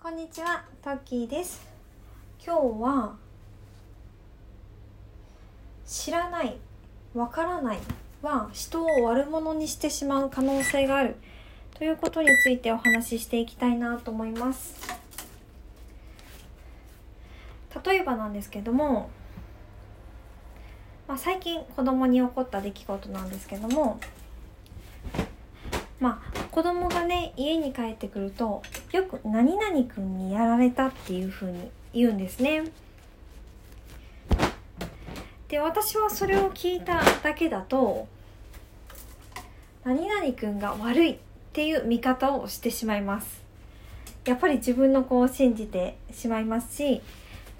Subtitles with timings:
[0.00, 1.66] こんにちは、トッキーです。
[2.46, 3.16] 今日は
[5.84, 6.56] 知らない、
[7.14, 7.78] わからない
[8.22, 11.16] は人を悪者にしてしまう可能性がある
[11.74, 14.80] ということについてお話ししていきたいなと思います。
[17.84, 19.10] 例えばなんですけども、
[21.08, 23.98] まあ、最近子供に起こった出来事なんですけども、
[25.98, 28.62] まあ子供がね家に帰ってくると
[28.92, 32.64] よく「何々くんにやられた」っていう風に言うんですね。
[35.48, 38.06] で私はそれを聞いただけだと
[39.84, 41.18] 「何々くんが悪い」っ
[41.52, 43.42] ていう見方をしてしまいます。
[44.24, 47.00] やっぱり自分の子を信じてしまいますし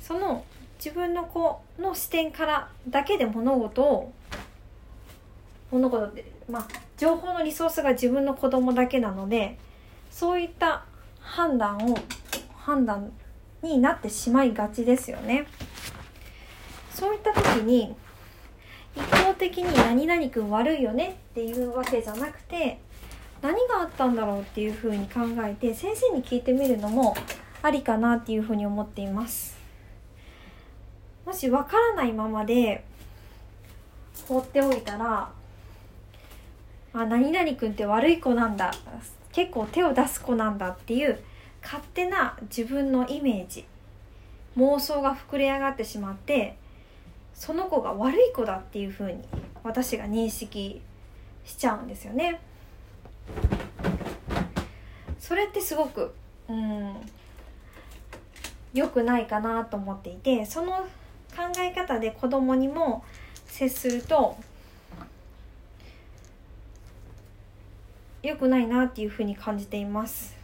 [0.00, 0.44] その
[0.78, 4.12] 自分の子の視点からだけで物事を
[5.70, 6.66] 物事ってまあ
[6.98, 9.58] 情報のリソースが自分の子供だけなので
[10.10, 10.84] そういった
[11.28, 11.98] 判断を
[12.56, 13.12] 判断
[13.62, 15.46] になってしまいがちですよね。
[16.90, 17.94] そういった時に
[18.96, 22.80] 一方的に「何々くん悪いよね」っていうわけじゃなくて
[23.40, 27.14] 何があったんだろうっていうふうに考えて先生に聞いてみるのも
[27.62, 29.56] ありかなっていうふうに思っています。
[31.24, 32.84] もしわからないままで
[34.26, 35.30] 放っておいたら
[36.94, 38.72] あ何々君って悪い子なんだ
[39.38, 41.16] 結構手を出す子なんだっていう
[41.62, 43.64] 勝手な自分のイメージ
[44.56, 46.58] 妄想が膨れ上がってしまって
[47.34, 49.22] その子が悪い子だっていうふうに
[49.62, 50.82] 私が認識
[51.44, 52.40] しちゃうんですよね。
[55.20, 56.12] それってすごく
[56.48, 56.96] うん
[58.74, 60.72] 良くないかなと思っていてその
[61.36, 63.04] 考え方で子供にも
[63.46, 64.36] 接すると
[68.28, 70.36] 良くないなっていうふうに感じています。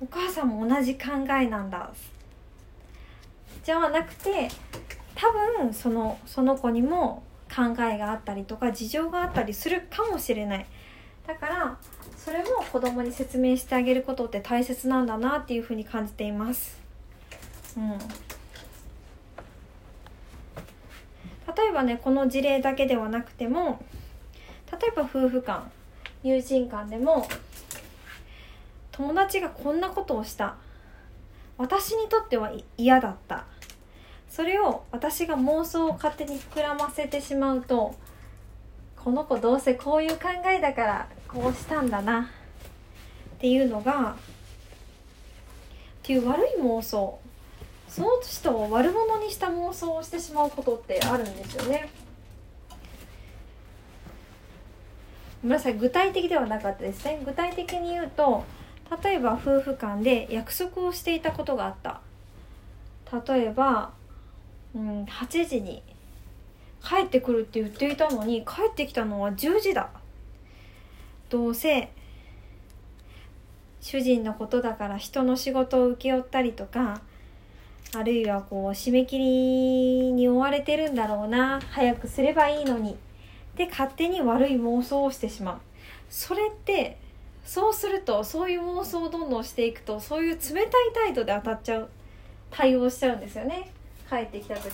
[0.00, 1.90] お母さんも同じ考えなんだ。
[3.64, 4.48] じゃなくて
[5.16, 10.66] 多分そのその子にも考えがあったりとか事情があったりするかもしれない。
[11.26, 11.76] だから
[12.16, 16.78] それも子供に説明してあげることって大切なんだなっていうふうに感じています。
[17.76, 17.98] うん。
[17.98, 17.98] 例
[21.70, 23.82] えばねこの事例だけではなくても
[24.70, 25.68] 例えば夫婦間。
[26.22, 27.26] 友人間でも
[28.92, 30.56] 友達がこんなことをした。
[31.56, 33.44] 私にとっては嫌だった。
[34.28, 37.94] それを私が妄想を勝手に膨らませてしまうと
[38.96, 42.30] この子どうせこういう考えだからこうしたんだな。
[43.36, 44.14] っていうのがっ
[46.02, 47.18] ていう悪い妄想。
[47.88, 51.88] その人を悪者にした妄想をしてしまうことってあるんですよね。
[55.42, 55.74] ごめんなさい。
[55.74, 57.20] 具体的ではなかったですね。
[57.24, 58.44] 具体的に言うと
[59.02, 62.00] 例えば夫婦間で約束をしていたことがあった。
[63.26, 63.92] 例えば、
[64.74, 65.82] うん、8時に
[66.82, 69.90] 帰ってくるって言っていたのに帰ってきたのは10時だ。
[71.30, 71.90] どうせ
[73.80, 77.00] 主人のことだから人の仕事を請け負ったりとか
[77.94, 81.60] あるいはこう締め切りに追われてるんだろうな。
[81.70, 82.96] 早くすればいいのに。
[83.58, 85.60] で勝手に悪い妄想をしてしまう。
[86.08, 86.96] それって
[87.44, 91.88] そうするとそういう妄想をどんどんしていくとそういう冷たい態度で当たっちゃう。
[92.50, 93.70] 対応しちゃうんですよね。
[94.08, 94.72] 帰ってきた時に。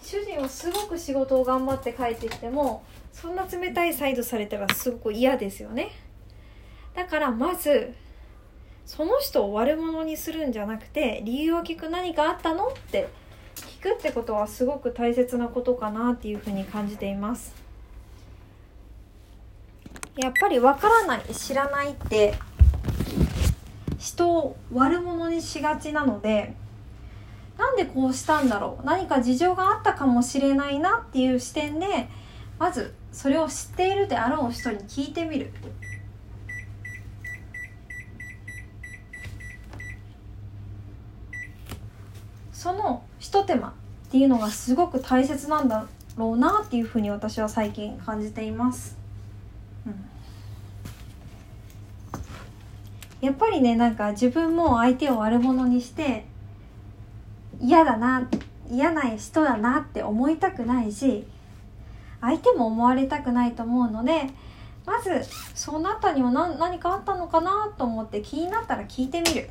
[0.00, 5.90] 主人はすごく仕事を頑張って帰ってきてもそんな冷たい態度されたらすごく嫌ですよね。
[6.94, 7.92] だからまず
[8.86, 11.88] その人を悪者にするんじゃなくて理由を聞く。
[11.88, 12.68] 何かあったの？
[12.68, 13.08] って
[13.54, 17.54] 聞くってことはすごく大切なことかなっていうふうに感じています。
[20.16, 22.34] やっぱりわからない知らないって
[23.98, 26.54] 人を悪者にしがちなので
[27.58, 32.08] なんでこうしたんだろう何か事情があったかもしれないなっていう視点で
[32.58, 35.52] まずそれを知っているであろう人に聞いてみる。
[42.64, 43.72] そのひと手間っ
[44.10, 45.84] ていうのがすごく大切なんだ
[46.16, 48.96] ろうなっていうふうに私は最近感じています、
[49.86, 50.06] うん、
[53.20, 56.24] やっぱりねなんか自分も相手を悪者にして
[57.60, 58.30] 嫌だな
[58.70, 61.26] 嫌な人だなって思いたくないし
[62.22, 64.30] 相手も思われたくないと思うので
[64.86, 65.10] まず
[65.54, 69.50] その後には何何かあったのかなと思って気になったら聞いてみる。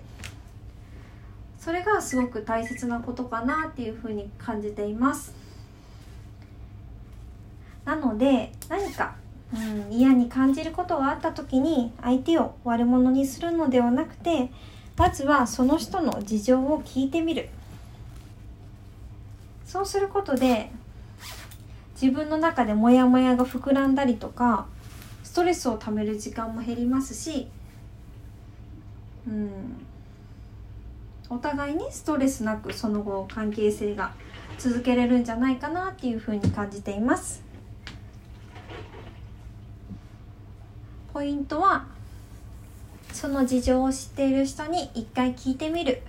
[1.63, 5.33] それがすごく大切なことかなっていうふうに感じています。
[7.85, 9.15] なので何か、
[9.53, 9.57] う
[9.89, 14.51] ん、嫌に感じることがあった時に相手を悪者にするのではなくて
[14.97, 17.47] まずはその人の事情を聞いてみる。
[19.65, 20.69] そうすることで
[21.93, 24.65] 自分の中でモヤモヤが膨らんだりとか
[25.23, 27.47] ストレスをためる時間も減りますし
[29.25, 29.87] うん
[31.33, 34.13] お互いにストレスなくその後関係性が
[34.59, 37.43] 続けれるんじゃないかなっていうふうに感じています。
[41.11, 41.85] ポイントは
[43.11, 46.03] その事情を知っている人に一回聞いてみる。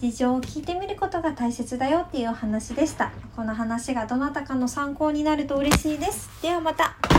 [0.00, 3.12] 事情を聞いてみることが大切だよっていうお話でした。
[3.36, 6.28] この話がどなたかの参考になると嬉しいです。
[6.42, 7.13] ではまた。